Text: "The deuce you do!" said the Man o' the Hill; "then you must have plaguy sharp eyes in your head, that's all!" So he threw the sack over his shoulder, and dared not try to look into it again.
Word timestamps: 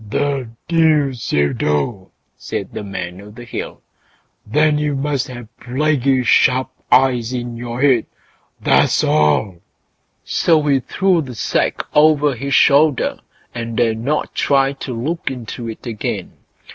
"The 0.09 0.49
deuce 0.67 1.31
you 1.31 1.53
do!" 1.53 2.09
said 2.35 2.73
the 2.73 2.83
Man 2.83 3.21
o' 3.21 3.29
the 3.29 3.43
Hill; 3.43 3.83
"then 4.47 4.79
you 4.79 4.95
must 4.95 5.27
have 5.27 5.55
plaguy 5.59 6.23
sharp 6.23 6.71
eyes 6.91 7.33
in 7.33 7.55
your 7.55 7.83
head, 7.83 8.07
that's 8.59 9.03
all!" 9.03 9.57
So 10.23 10.59
he 10.63 10.79
threw 10.79 11.21
the 11.21 11.35
sack 11.35 11.83
over 11.93 12.33
his 12.33 12.55
shoulder, 12.55 13.19
and 13.53 13.77
dared 13.77 13.99
not 13.99 14.33
try 14.33 14.73
to 14.73 14.91
look 14.99 15.29
into 15.29 15.69
it 15.69 15.85
again. 15.85 16.31